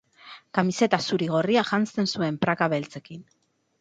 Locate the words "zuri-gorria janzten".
1.11-2.11